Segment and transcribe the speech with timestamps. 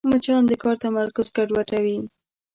[0.09, 1.97] مچان د کار تمرکز ګډوډوي